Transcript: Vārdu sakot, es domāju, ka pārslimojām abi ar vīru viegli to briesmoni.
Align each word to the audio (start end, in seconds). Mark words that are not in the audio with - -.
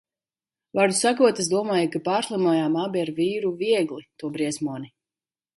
Vārdu 0.79 0.95
sakot, 0.99 1.41
es 1.43 1.49
domāju, 1.51 1.91
ka 1.97 2.01
pārslimojām 2.09 2.79
abi 2.87 3.05
ar 3.05 3.13
vīru 3.21 3.55
viegli 3.63 4.03
to 4.23 4.33
briesmoni. 4.39 4.95